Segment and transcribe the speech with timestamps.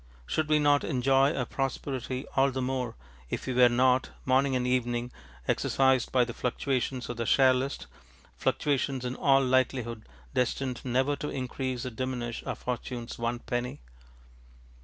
[0.25, 2.95] Should we not enjoy our prosperity all the more
[3.29, 5.11] if we were not, morning and evening,
[5.47, 7.85] exercised by the fluctuations of the share list,
[8.35, 13.81] fluctuations in all likelihood destined never to increase or diminish our fortunes one penny?